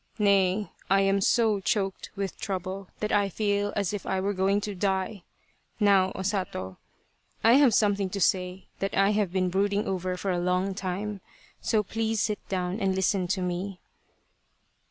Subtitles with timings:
[0.17, 4.59] Nay, I am so choked with trouble that I feel as if I were going
[4.61, 5.21] to die.
[5.79, 6.79] Now, O Sato,
[7.43, 11.21] I have something to say that I have been brooding over for a long time,
[11.61, 13.79] so please sit down and listen to me."